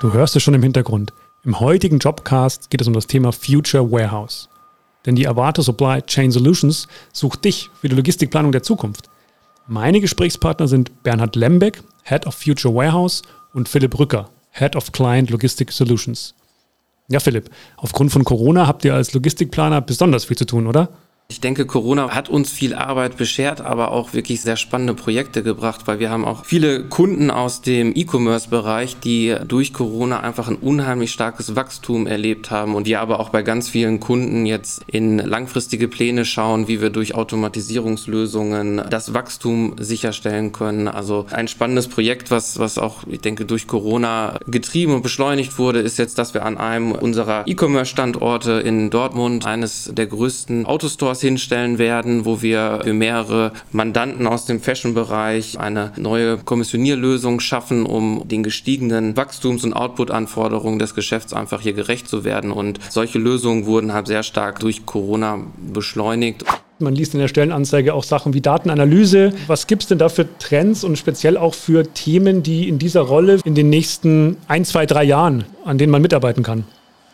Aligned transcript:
Du 0.00 0.12
hörst 0.12 0.36
es 0.36 0.44
schon 0.44 0.54
im 0.54 0.62
Hintergrund. 0.62 1.12
Im 1.42 1.58
heutigen 1.58 1.98
Jobcast 1.98 2.70
geht 2.70 2.80
es 2.80 2.86
um 2.86 2.92
das 2.92 3.08
Thema 3.08 3.32
Future 3.32 3.90
Warehouse. 3.90 4.48
Denn 5.04 5.16
die 5.16 5.26
Avata 5.26 5.60
Supply 5.60 6.02
Chain 6.02 6.30
Solutions 6.30 6.86
sucht 7.12 7.44
dich 7.44 7.68
für 7.80 7.88
die 7.88 7.96
Logistikplanung 7.96 8.52
der 8.52 8.62
Zukunft. 8.62 9.10
Meine 9.66 10.00
Gesprächspartner 10.00 10.68
sind 10.68 11.02
Bernhard 11.02 11.34
Lembeck, 11.34 11.82
Head 12.04 12.28
of 12.28 12.36
Future 12.36 12.72
Warehouse, 12.72 13.22
und 13.52 13.68
Philipp 13.68 13.98
Rücker, 13.98 14.30
Head 14.52 14.76
of 14.76 14.92
Client 14.92 15.30
Logistic 15.30 15.72
Solutions. 15.72 16.36
Ja, 17.08 17.18
Philipp, 17.18 17.50
aufgrund 17.76 18.12
von 18.12 18.22
Corona 18.22 18.68
habt 18.68 18.84
ihr 18.84 18.94
als 18.94 19.14
Logistikplaner 19.14 19.80
besonders 19.80 20.26
viel 20.26 20.36
zu 20.36 20.44
tun, 20.44 20.68
oder? 20.68 20.90
Ich 21.30 21.42
denke, 21.42 21.66
Corona 21.66 22.14
hat 22.14 22.30
uns 22.30 22.50
viel 22.50 22.74
Arbeit 22.74 23.18
beschert, 23.18 23.60
aber 23.60 23.90
auch 23.90 24.14
wirklich 24.14 24.40
sehr 24.40 24.56
spannende 24.56 24.94
Projekte 24.94 25.42
gebracht, 25.42 25.82
weil 25.84 26.00
wir 26.00 26.08
haben 26.08 26.24
auch 26.24 26.46
viele 26.46 26.84
Kunden 26.84 27.30
aus 27.30 27.60
dem 27.60 27.92
E-Commerce-Bereich, 27.94 28.98
die 29.00 29.36
durch 29.46 29.74
Corona 29.74 30.20
einfach 30.20 30.48
ein 30.48 30.56
unheimlich 30.56 31.12
starkes 31.12 31.54
Wachstum 31.54 32.06
erlebt 32.06 32.50
haben 32.50 32.74
und 32.74 32.86
wir 32.86 33.02
aber 33.02 33.20
auch 33.20 33.28
bei 33.28 33.42
ganz 33.42 33.68
vielen 33.68 34.00
Kunden 34.00 34.46
jetzt 34.46 34.80
in 34.86 35.18
langfristige 35.18 35.86
Pläne 35.86 36.24
schauen, 36.24 36.66
wie 36.66 36.80
wir 36.80 36.88
durch 36.88 37.14
Automatisierungslösungen 37.14 38.84
das 38.88 39.12
Wachstum 39.12 39.76
sicherstellen 39.78 40.52
können. 40.52 40.88
Also 40.88 41.26
ein 41.30 41.46
spannendes 41.46 41.88
Projekt, 41.88 42.30
was, 42.30 42.58
was 42.58 42.78
auch, 42.78 43.06
ich 43.06 43.20
denke, 43.20 43.44
durch 43.44 43.66
Corona 43.66 44.40
getrieben 44.46 44.94
und 44.94 45.02
beschleunigt 45.02 45.58
wurde, 45.58 45.80
ist 45.80 45.98
jetzt, 45.98 46.16
dass 46.16 46.32
wir 46.32 46.46
an 46.46 46.56
einem 46.56 46.92
unserer 46.92 47.46
E-Commerce-Standorte 47.46 48.52
in 48.52 48.88
Dortmund 48.88 49.44
eines 49.44 49.90
der 49.92 50.06
größten 50.06 50.64
Autostores 50.64 51.17
was 51.18 51.22
hinstellen 51.22 51.78
werden, 51.78 52.24
wo 52.24 52.42
wir 52.42 52.80
für 52.84 52.94
mehrere 52.94 53.50
Mandanten 53.72 54.28
aus 54.28 54.46
dem 54.46 54.60
Fashion-Bereich 54.60 55.58
eine 55.58 55.92
neue 55.96 56.36
Kommissionierlösung 56.36 57.40
schaffen, 57.40 57.86
um 57.86 58.22
den 58.28 58.44
gestiegenen 58.44 59.16
Wachstums- 59.16 59.64
und 59.64 59.72
Output-Anforderungen 59.72 60.78
des 60.78 60.94
Geschäfts 60.94 61.32
einfach 61.32 61.60
hier 61.60 61.72
gerecht 61.72 62.08
zu 62.08 62.22
werden. 62.22 62.52
Und 62.52 62.78
solche 62.88 63.18
Lösungen 63.18 63.66
wurden 63.66 63.92
halt 63.92 64.06
sehr 64.06 64.22
stark 64.22 64.60
durch 64.60 64.86
Corona 64.86 65.40
beschleunigt. 65.72 66.44
Man 66.78 66.94
liest 66.94 67.14
in 67.14 67.20
der 67.20 67.26
Stellenanzeige 67.26 67.94
auch 67.94 68.04
Sachen 68.04 68.32
wie 68.32 68.40
Datenanalyse. 68.40 69.32
Was 69.48 69.66
gibt 69.66 69.82
es 69.82 69.88
denn 69.88 69.98
da 69.98 70.08
für 70.08 70.28
Trends 70.38 70.84
und 70.84 70.96
speziell 70.96 71.36
auch 71.36 71.54
für 71.54 71.92
Themen, 71.92 72.44
die 72.44 72.68
in 72.68 72.78
dieser 72.78 73.00
Rolle 73.00 73.40
in 73.44 73.56
den 73.56 73.70
nächsten 73.70 74.36
ein, 74.46 74.64
zwei, 74.64 74.86
drei 74.86 75.02
Jahren, 75.02 75.44
an 75.64 75.78
denen 75.78 75.90
man 75.90 76.00
mitarbeiten 76.00 76.44
kann? 76.44 76.62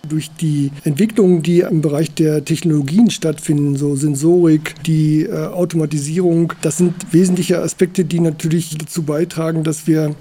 Durch 0.09 0.31
die 0.41 0.71
Entwicklungen, 0.85 1.43
die 1.43 1.61
im 1.61 1.81
Bereich 1.81 2.13
der 2.15 2.45
Technologien 2.45 3.11
stattfinden, 3.11 3.77
so 3.77 3.97
Sensorik, 3.97 4.75
die 4.87 5.23
äh, 5.23 5.47
Automatisierung, 5.47 6.53
das 6.63 6.79
sind 6.79 6.95
wesentliche 7.13 7.61
Aspekte, 7.61 8.05
die 8.05 8.21
natürlich 8.21 8.77
dazu 8.77 9.03
beitragen, 9.03 9.65
dass 9.65 9.87
wir 9.87 10.15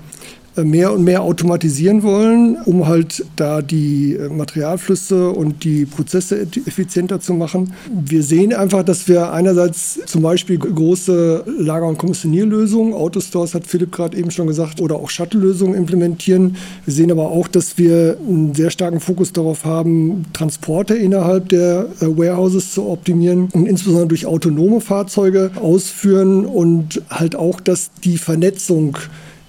mehr 0.62 0.94
und 0.94 1.04
mehr 1.04 1.24
automatisieren 1.24 2.04
wollen, 2.04 2.58
um 2.66 2.88
halt 2.88 3.26
da 3.36 3.62
die 3.62 4.16
äh, 4.16 4.30
Materialflüsse 4.30 5.30
und 5.30 5.64
die 5.64 5.86
Prozesse 5.86 6.42
effizienter 6.42 7.20
zu 7.20 7.34
machen. 7.34 7.74
Wir 7.92 8.24
sehen 8.24 8.54
einfach, 8.54 8.84
dass 8.84 9.08
wir 9.08 9.32
einerseits 9.32 10.00
zum 10.06 10.22
Beispiel 10.22 10.60
große 10.60 11.46
Lager- 11.58 11.88
und 11.88 11.98
Kommissionierlösungen, 11.98 12.94
Autostores 12.94 13.56
hat 13.56 13.66
Philipp 13.66 13.92
gerade 13.92 14.18
eben 14.18 14.32
schon 14.32 14.48
gesagt, 14.48 14.80
oder 14.80 14.96
auch 14.96 15.10
Shuttle-Lösungen 15.10 15.76
implementieren. 15.76 16.56
Wir 16.86 16.94
sehen 16.94 17.12
aber 17.12 17.30
auch, 17.30 17.48
dass 17.48 17.78
wir 17.78 18.18
einen 18.28 18.54
sehr 18.54 18.70
starken 18.70 19.00
Fokus 19.00 19.34
darauf 19.34 19.66
haben, 19.66 20.26
Transporte 20.34 20.96
innerhalb 20.96 21.50
der 21.50 21.88
äh, 22.00 22.06
Warehouses 22.06 22.74
zu 22.74 22.88
optimieren 22.88 23.50
und 23.54 23.66
insbesondere 23.66 24.08
durch 24.08 24.26
autonome 24.26 24.82
Fahrzeuge 24.82 25.52
ausführen 25.60 26.46
und 26.46 27.02
halt 27.10 27.36
auch, 27.36 27.60
dass 27.60 27.92
die 28.04 28.18
Vernetzung 28.18 28.98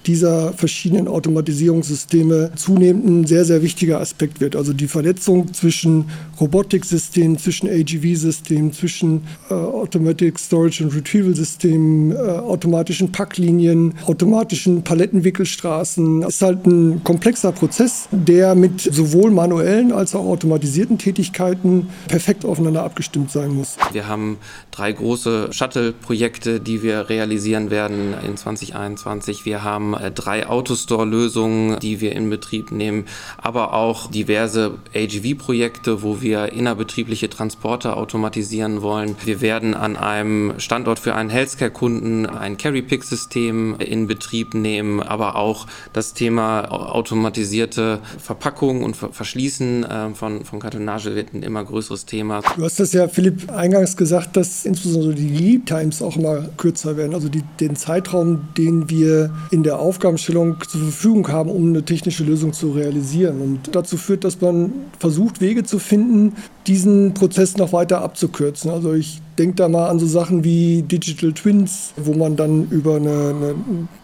dieser 0.07 0.53
verschiedenen 0.53 1.09
Automatisierungssysteme 1.09 2.53
zunehmend 2.57 3.07
ein 3.07 3.27
sehr, 3.27 3.45
sehr 3.45 3.63
wichtiger 3.63 4.01
Aspekt 4.01 4.41
wird. 4.41 4.57
Also 4.57 4.73
die 4.73 4.89
Vernetzung 4.89 5.53
zwischen 5.53 6.07
Robotiksystemen, 6.41 7.39
zwischen 7.39 7.69
AGV-Systemen, 7.69 8.73
zwischen 8.73 9.23
äh, 9.51 9.55
Automatic 9.55 10.39
Storage 10.39 10.85
and 10.85 10.95
Retrieval-Systemen, 10.95 12.13
äh, 12.13 12.17
automatischen 12.17 13.13
Packlinien, 13.13 13.95
automatischen 14.07 14.83
Palettenwickelstraßen 14.83 16.23
ist 16.23 16.43
halt 16.43 16.67
ein 16.67 17.03
komplexer 17.05 17.53
Prozess, 17.53 18.09
der 18.11 18.55
mit 18.55 18.81
sowohl 18.81 19.31
manuellen 19.31 19.93
als 19.93 20.15
auch 20.15 20.25
automatisierten 20.27 20.99
Tätigkeiten 20.99 21.89
perfekt 22.09 22.45
aufeinander 22.45 22.83
abgestimmt 22.83 23.31
sein 23.31 23.55
muss. 23.55 23.77
Wir 23.93 24.09
haben 24.09 24.39
drei 24.71 24.93
große 24.93 25.53
Shuttle-Projekte, 25.53 26.61
die 26.61 26.83
wir 26.83 27.09
realisieren 27.09 27.71
werden 27.71 28.15
in 28.27 28.37
2021. 28.37 29.45
Wir 29.45 29.63
haben 29.63 29.94
äh, 30.01 30.11
drei 30.11 30.47
Autostore-Lösungen, 30.47 31.79
die 31.81 32.01
wir 32.01 32.13
in 32.13 32.31
Betrieb 32.31 32.71
nehmen, 32.71 33.05
aber 33.39 33.75
auch 33.75 34.11
diverse 34.11 34.75
AGV-Projekte, 34.95 36.03
wo 36.03 36.21
wir 36.21 36.53
innerbetriebliche 36.53 37.29
Transporte 37.31 37.97
automatisieren 37.97 38.83
wollen. 38.83 39.17
Wir 39.25 39.41
werden 39.41 39.75
an 39.75 39.97
einem 39.97 40.55
Standort 40.59 40.99
für 40.99 41.15
einen 41.15 41.31
Healthcare-Kunden 41.31 42.27
ein 42.27 42.57
Carry-Pick-System 42.57 43.77
in 43.79 44.07
Betrieb 44.07 44.55
nehmen, 44.55 45.03
aber 45.03 45.37
auch 45.37 45.67
das 45.93 46.15
Thema 46.15 46.65
automatisierte 46.71 48.01
Verpackung 48.19 48.83
und 48.83 48.97
Verschließen 48.97 49.85
äh, 49.85 50.11
von, 50.15 50.45
von 50.45 50.61
Kartonage 50.61 51.15
wird 51.15 51.35
ein 51.35 51.43
immer 51.43 51.65
größeres 51.65 52.07
Thema. 52.07 52.43
Du 52.57 52.65
hast 52.65 52.81
das 52.81 52.93
ja, 52.93 53.09
Philipp, 53.09 53.51
eingangs 53.51 53.97
gesagt, 53.97 54.37
dass 54.37 54.65
insbesondere 54.65 55.15
die 55.15 55.29
Lead-Times 55.29 56.03
auch 56.03 56.17
immer 56.17 56.43
kürzer 56.57 56.97
werden. 56.97 57.15
Also 57.15 57.29
die, 57.29 57.43
den 57.61 57.77
Zeitraum, 57.77 58.49
den 58.57 58.89
wir 58.91 59.31
in 59.51 59.63
der 59.63 59.79
Aufgabenstellung 59.85 60.57
zur 60.69 60.81
Verfügung 60.81 61.29
haben, 61.29 61.51
um 61.51 61.69
eine 61.69 61.85
technische 61.85 62.25
Lösung 62.25 62.53
zu 62.53 62.73
realisieren. 62.73 63.41
Und 63.41 63.75
dazu 63.75 63.97
führt, 63.97 64.25
dass 64.25 64.41
man 64.41 64.73
versucht, 64.99 65.41
Wege 65.41 65.65
zu 65.65 65.79
finden, 65.79 66.35
diesen 66.67 67.15
Prozess 67.15 67.57
noch 67.57 67.73
weiter 67.73 68.01
abzukürzen. 68.01 68.71
Also 68.71 68.95
ich 68.95 69.21
denke 69.39 69.57
da 69.57 69.69
mal 69.69 69.89
an 69.89 69.99
so 69.99 70.07
Sachen 70.07 70.45
wie 70.45 70.83
Digital 70.83 71.33
Twins, 71.33 71.93
wo 71.97 72.15
man 72.15 72.37
dann 72.37 72.69
über 72.71 72.97
eine, 72.97 73.35
eine 73.35 73.55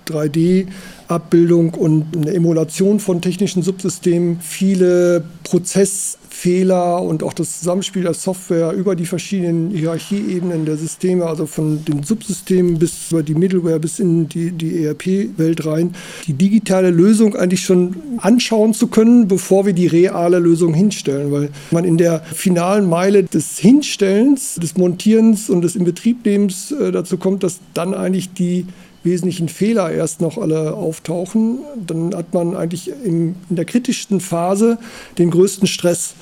3D-Abbildung 0.08 1.74
und 1.74 2.16
eine 2.16 2.34
Emulation 2.34 3.00
von 3.00 3.20
technischen 3.20 3.62
Subsystemen 3.62 4.40
viele 4.40 5.24
Prozess 5.44 6.18
Fehler 6.40 7.02
und 7.02 7.22
auch 7.22 7.34
das 7.34 7.58
Zusammenspiel 7.58 8.04
der 8.04 8.14
Software 8.14 8.72
über 8.72 8.96
die 8.96 9.04
verschiedenen 9.04 9.72
Hierarchieebenen 9.72 10.64
der 10.64 10.78
Systeme, 10.78 11.26
also 11.26 11.44
von 11.44 11.84
den 11.84 12.02
Subsystemen 12.02 12.78
bis 12.78 13.10
über 13.10 13.22
die 13.22 13.34
Middleware 13.34 13.78
bis 13.78 13.98
in 13.98 14.26
die, 14.26 14.50
die 14.50 14.84
ERP-Welt 14.84 15.66
rein, 15.66 15.94
die 16.26 16.32
digitale 16.32 16.88
Lösung 16.88 17.36
eigentlich 17.36 17.62
schon 17.62 17.94
anschauen 18.16 18.72
zu 18.72 18.86
können, 18.86 19.28
bevor 19.28 19.66
wir 19.66 19.74
die 19.74 19.86
reale 19.86 20.38
Lösung 20.38 20.72
hinstellen, 20.72 21.30
weil 21.30 21.50
man 21.72 21.84
in 21.84 21.98
der 21.98 22.20
finalen 22.20 22.88
Meile 22.88 23.22
des 23.24 23.58
Hinstellens, 23.58 24.54
des 24.54 24.78
Montierens 24.78 25.50
und 25.50 25.60
des 25.60 25.76
Inbetriebnehmens 25.76 26.72
äh, 26.72 26.90
dazu 26.90 27.18
kommt, 27.18 27.42
dass 27.42 27.58
dann 27.74 27.92
eigentlich 27.92 28.32
die 28.32 28.64
wesentlichen 29.02 29.48
Fehler 29.48 29.90
erst 29.90 30.20
noch 30.20 30.38
alle 30.38 30.74
auftauchen, 30.74 31.60
dann 31.86 32.14
hat 32.14 32.34
man 32.34 32.56
eigentlich 32.56 32.88
in, 32.88 33.34
in 33.48 33.56
der 33.56 33.64
kritischsten 33.64 34.20
Phase 34.20 34.78
den 35.18 35.30
größten 35.30 35.66
Stress. 35.66 36.14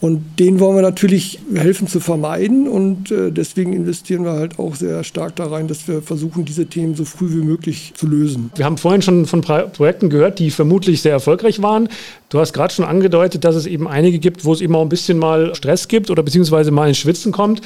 Und 0.00 0.38
den 0.38 0.60
wollen 0.60 0.76
wir 0.76 0.82
natürlich 0.82 1.40
helfen 1.52 1.88
zu 1.88 1.98
vermeiden 1.98 2.68
und 2.68 3.10
äh, 3.10 3.32
deswegen 3.32 3.72
investieren 3.72 4.24
wir 4.24 4.32
halt 4.32 4.60
auch 4.60 4.76
sehr 4.76 5.02
stark 5.02 5.34
da 5.34 5.46
rein, 5.46 5.66
dass 5.66 5.88
wir 5.88 6.02
versuchen, 6.02 6.44
diese 6.44 6.66
Themen 6.66 6.94
so 6.94 7.04
früh 7.04 7.30
wie 7.30 7.44
möglich 7.44 7.94
zu 7.96 8.06
lösen. 8.06 8.52
Wir 8.54 8.64
haben 8.64 8.78
vorhin 8.78 9.02
schon 9.02 9.26
von 9.26 9.40
Projekten 9.40 10.08
gehört, 10.08 10.38
die 10.38 10.52
vermutlich 10.52 11.02
sehr 11.02 11.10
erfolgreich 11.10 11.62
waren. 11.62 11.88
Du 12.28 12.38
hast 12.38 12.52
gerade 12.52 12.72
schon 12.72 12.84
angedeutet, 12.84 13.42
dass 13.42 13.56
es 13.56 13.66
eben 13.66 13.88
einige 13.88 14.20
gibt, 14.20 14.44
wo 14.44 14.52
es 14.52 14.60
eben 14.60 14.76
auch 14.76 14.82
ein 14.82 14.88
bisschen 14.88 15.18
mal 15.18 15.56
Stress 15.56 15.88
gibt 15.88 16.10
oder 16.10 16.22
beziehungsweise 16.22 16.70
mal 16.70 16.86
ins 16.86 16.98
Schwitzen 16.98 17.32
kommt. 17.32 17.60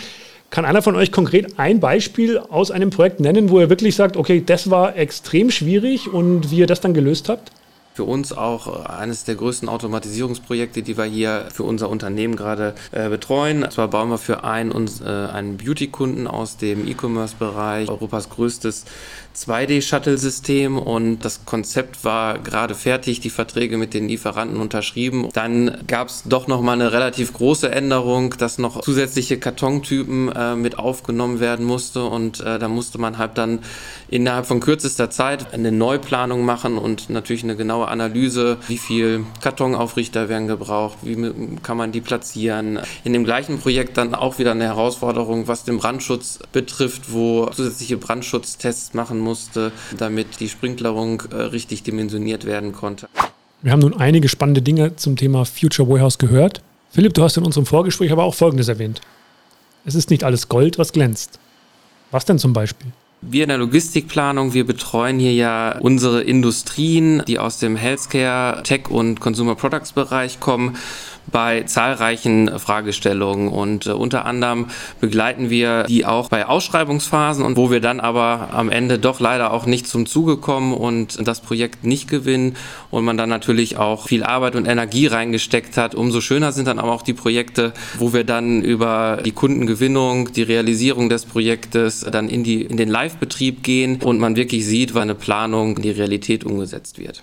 Kann 0.52 0.66
einer 0.66 0.82
von 0.82 0.96
euch 0.96 1.10
konkret 1.10 1.58
ein 1.58 1.80
Beispiel 1.80 2.36
aus 2.36 2.70
einem 2.70 2.90
Projekt 2.90 3.20
nennen, 3.20 3.48
wo 3.48 3.58
ihr 3.58 3.70
wirklich 3.70 3.96
sagt, 3.96 4.18
okay, 4.18 4.42
das 4.44 4.68
war 4.68 4.96
extrem 4.96 5.50
schwierig 5.50 6.12
und 6.12 6.50
wie 6.50 6.58
ihr 6.58 6.66
das 6.66 6.82
dann 6.82 6.92
gelöst 6.92 7.30
habt? 7.30 7.50
Für 7.94 8.04
uns 8.04 8.32
auch 8.32 8.84
äh, 8.84 8.88
eines 8.88 9.24
der 9.24 9.34
größten 9.34 9.68
Automatisierungsprojekte, 9.68 10.82
die 10.82 10.96
wir 10.96 11.04
hier 11.04 11.48
für 11.52 11.64
unser 11.64 11.88
Unternehmen 11.88 12.36
gerade 12.36 12.74
äh, 12.90 13.08
betreuen. 13.08 13.64
Und 13.64 13.72
zwar 13.72 13.88
bauen 13.88 14.08
wir 14.08 14.18
für 14.18 14.44
einen, 14.44 14.72
uns, 14.72 15.00
äh, 15.00 15.04
einen 15.04 15.56
Beauty-Kunden 15.58 16.26
aus 16.26 16.56
dem 16.56 16.88
E-Commerce-Bereich 16.88 17.88
Europas 17.88 18.30
größtes 18.30 18.84
2D-Shuttle-System 19.34 20.78
und 20.78 21.20
das 21.20 21.44
Konzept 21.46 22.04
war 22.04 22.38
gerade 22.38 22.74
fertig, 22.74 23.20
die 23.20 23.30
Verträge 23.30 23.78
mit 23.78 23.94
den 23.94 24.08
Lieferanten 24.08 24.60
unterschrieben. 24.60 25.28
Dann 25.32 25.84
gab 25.86 26.08
es 26.08 26.24
doch 26.26 26.48
nochmal 26.48 26.74
eine 26.74 26.92
relativ 26.92 27.32
große 27.32 27.70
Änderung, 27.70 28.34
dass 28.38 28.58
noch 28.58 28.82
zusätzliche 28.82 29.38
Kartontypen 29.38 30.30
äh, 30.30 30.54
mit 30.54 30.78
aufgenommen 30.78 31.40
werden 31.40 31.64
musste 31.64 32.04
und 32.04 32.40
äh, 32.40 32.58
da 32.58 32.68
musste 32.68 32.98
man 32.98 33.18
halt 33.18 33.38
dann 33.38 33.60
innerhalb 34.08 34.46
von 34.46 34.60
kürzester 34.60 35.10
Zeit 35.10 35.54
eine 35.54 35.72
Neuplanung 35.72 36.44
machen 36.44 36.76
und 36.76 37.08
natürlich 37.08 37.44
eine 37.44 37.56
genaue 37.56 37.81
Analyse, 37.88 38.58
wie 38.68 38.78
viel 38.78 39.24
Kartonaufrichter 39.40 40.28
werden 40.28 40.48
gebraucht, 40.48 40.98
wie 41.02 41.16
kann 41.62 41.76
man 41.76 41.92
die 41.92 42.00
platzieren. 42.00 42.80
In 43.04 43.12
dem 43.12 43.24
gleichen 43.24 43.58
Projekt 43.58 43.96
dann 43.96 44.14
auch 44.14 44.38
wieder 44.38 44.52
eine 44.52 44.64
Herausforderung, 44.64 45.48
was 45.48 45.64
den 45.64 45.78
Brandschutz 45.78 46.38
betrifft, 46.52 47.12
wo 47.12 47.46
zusätzliche 47.46 47.96
Brandschutztests 47.96 48.94
machen 48.94 49.18
musste, 49.18 49.72
damit 49.96 50.40
die 50.40 50.48
Sprinklerung 50.48 51.22
äh, 51.30 51.36
richtig 51.36 51.82
dimensioniert 51.82 52.44
werden 52.44 52.72
konnte. 52.72 53.08
Wir 53.62 53.72
haben 53.72 53.80
nun 53.80 53.94
einige 53.94 54.28
spannende 54.28 54.62
Dinge 54.62 54.96
zum 54.96 55.16
Thema 55.16 55.44
Future 55.44 55.88
Warehouse 55.88 56.18
gehört. 56.18 56.62
Philipp, 56.90 57.14
du 57.14 57.22
hast 57.22 57.36
in 57.36 57.44
unserem 57.44 57.64
Vorgespräch 57.64 58.10
aber 58.12 58.24
auch 58.24 58.34
Folgendes 58.34 58.68
erwähnt. 58.68 59.00
Es 59.84 59.94
ist 59.94 60.10
nicht 60.10 60.24
alles 60.24 60.48
Gold, 60.48 60.78
was 60.78 60.92
glänzt. 60.92 61.38
Was 62.10 62.24
denn 62.24 62.38
zum 62.38 62.52
Beispiel? 62.52 62.92
Wir 63.24 63.44
in 63.44 63.50
der 63.50 63.58
Logistikplanung, 63.58 64.52
wir 64.52 64.66
betreuen 64.66 65.20
hier 65.20 65.32
ja 65.32 65.78
unsere 65.78 66.22
Industrien, 66.22 67.22
die 67.28 67.38
aus 67.38 67.58
dem 67.58 67.76
Healthcare, 67.76 68.64
Tech 68.64 68.90
und 68.90 69.20
Consumer 69.20 69.54
Products 69.54 69.92
Bereich 69.92 70.40
kommen 70.40 70.76
bei 71.30 71.62
zahlreichen 71.62 72.58
Fragestellungen 72.58 73.48
und 73.48 73.86
äh, 73.86 73.90
unter 73.90 74.24
anderem 74.24 74.66
begleiten 75.00 75.50
wir 75.50 75.84
die 75.84 76.04
auch 76.04 76.28
bei 76.28 76.46
Ausschreibungsphasen 76.46 77.44
und 77.44 77.56
wo 77.56 77.70
wir 77.70 77.80
dann 77.80 78.00
aber 78.00 78.50
am 78.52 78.70
Ende 78.70 78.98
doch 78.98 79.20
leider 79.20 79.52
auch 79.52 79.66
nicht 79.66 79.86
zum 79.86 80.06
Zuge 80.06 80.36
kommen 80.36 80.74
und 80.74 81.26
das 81.26 81.40
Projekt 81.40 81.84
nicht 81.84 82.08
gewinnen 82.08 82.56
und 82.90 83.04
man 83.04 83.16
dann 83.16 83.28
natürlich 83.28 83.76
auch 83.76 84.08
viel 84.08 84.24
Arbeit 84.24 84.56
und 84.56 84.66
Energie 84.66 85.06
reingesteckt 85.06 85.76
hat. 85.76 85.94
Umso 85.94 86.20
schöner 86.20 86.52
sind 86.52 86.68
dann 86.68 86.78
aber 86.78 86.92
auch 86.92 87.02
die 87.02 87.14
Projekte, 87.14 87.72
wo 87.98 88.12
wir 88.12 88.24
dann 88.24 88.62
über 88.62 89.18
die 89.24 89.32
Kundengewinnung, 89.32 90.32
die 90.32 90.42
Realisierung 90.42 91.08
des 91.08 91.24
Projektes 91.24 92.00
dann 92.00 92.28
in, 92.28 92.44
die, 92.44 92.62
in 92.62 92.76
den 92.76 92.88
Live-Betrieb 92.88 93.62
gehen 93.62 94.00
und 94.02 94.18
man 94.18 94.36
wirklich 94.36 94.66
sieht, 94.66 94.94
wann 94.94 95.02
eine 95.02 95.14
Planung 95.14 95.76
in 95.76 95.82
die 95.82 95.90
Realität 95.90 96.44
umgesetzt 96.44 96.98
wird. 96.98 97.22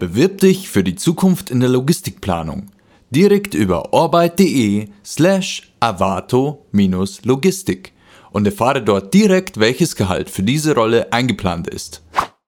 Bewirb 0.00 0.38
dich 0.38 0.68
für 0.70 0.82
die 0.82 0.96
Zukunft 0.96 1.50
in 1.50 1.60
der 1.60 1.68
Logistikplanung 1.68 2.70
direkt 3.10 3.52
über 3.52 3.92
orbit.de 3.92 4.88
slash 5.04 5.74
avato-logistik 5.78 7.92
und 8.32 8.46
erfahre 8.46 8.82
dort 8.82 9.12
direkt, 9.12 9.60
welches 9.60 9.96
Gehalt 9.96 10.30
für 10.30 10.42
diese 10.42 10.74
Rolle 10.74 11.12
eingeplant 11.12 11.68
ist. 11.68 12.02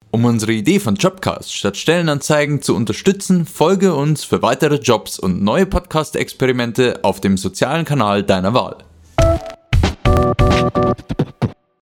Um 0.09 0.25
unsere 0.25 0.53
Idee 0.53 0.79
von 0.79 0.95
Jobcast 0.95 1.53
statt 1.53 1.77
Stellenanzeigen 1.77 2.63
zu 2.63 2.75
unterstützen, 2.75 3.45
folge 3.45 3.93
uns 3.93 4.23
für 4.23 4.41
weitere 4.41 4.77
Jobs 4.77 5.19
und 5.19 5.43
neue 5.43 5.67
Podcast-Experimente 5.67 7.03
auf 7.03 7.21
dem 7.21 7.37
sozialen 7.37 7.85
Kanal 7.85 8.23
deiner 8.23 8.55
Wahl. 8.55 8.77